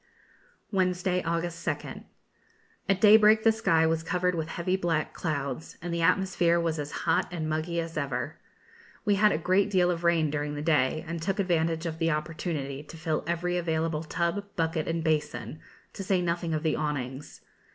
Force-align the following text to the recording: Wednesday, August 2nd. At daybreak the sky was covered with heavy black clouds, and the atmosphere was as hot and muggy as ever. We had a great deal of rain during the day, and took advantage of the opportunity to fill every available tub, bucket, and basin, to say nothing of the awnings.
Wednesday, 0.71 1.21
August 1.21 1.63
2nd. 1.63 2.05
At 2.89 2.99
daybreak 2.99 3.43
the 3.43 3.51
sky 3.51 3.85
was 3.85 4.01
covered 4.01 4.33
with 4.33 4.47
heavy 4.47 4.75
black 4.75 5.13
clouds, 5.13 5.77
and 5.79 5.93
the 5.93 6.01
atmosphere 6.01 6.59
was 6.59 6.79
as 6.79 6.91
hot 7.05 7.27
and 7.31 7.47
muggy 7.47 7.79
as 7.79 7.95
ever. 7.97 8.37
We 9.05 9.13
had 9.13 9.31
a 9.31 9.37
great 9.37 9.69
deal 9.69 9.91
of 9.91 10.03
rain 10.03 10.31
during 10.31 10.55
the 10.55 10.63
day, 10.63 11.05
and 11.07 11.21
took 11.21 11.37
advantage 11.39 11.85
of 11.85 11.99
the 11.99 12.09
opportunity 12.09 12.81
to 12.81 12.97
fill 12.97 13.23
every 13.27 13.59
available 13.59 14.01
tub, 14.01 14.43
bucket, 14.55 14.87
and 14.87 15.03
basin, 15.03 15.59
to 15.93 16.03
say 16.03 16.19
nothing 16.19 16.55
of 16.55 16.63
the 16.63 16.75
awnings. 16.75 17.41